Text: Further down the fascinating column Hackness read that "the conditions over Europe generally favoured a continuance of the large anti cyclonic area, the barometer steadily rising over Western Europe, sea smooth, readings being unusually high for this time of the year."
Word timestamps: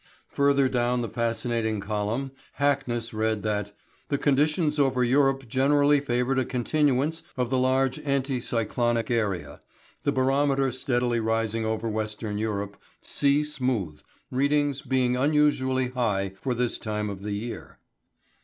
Further 0.29 0.67
down 0.67 1.01
the 1.03 1.07
fascinating 1.09 1.79
column 1.79 2.31
Hackness 2.59 3.13
read 3.13 3.43
that 3.43 3.71
"the 4.07 4.17
conditions 4.17 4.79
over 4.79 5.03
Europe 5.03 5.47
generally 5.47 5.99
favoured 5.99 6.39
a 6.39 6.43
continuance 6.43 7.21
of 7.37 7.51
the 7.51 7.59
large 7.59 7.99
anti 7.99 8.39
cyclonic 8.39 9.11
area, 9.11 9.61
the 10.01 10.11
barometer 10.11 10.71
steadily 10.71 11.19
rising 11.19 11.65
over 11.67 11.87
Western 11.87 12.39
Europe, 12.39 12.77
sea 13.03 13.43
smooth, 13.43 14.01
readings 14.31 14.81
being 14.81 15.15
unusually 15.15 15.89
high 15.89 16.33
for 16.41 16.55
this 16.55 16.79
time 16.79 17.07
of 17.07 17.21
the 17.21 17.33
year." 17.33 17.77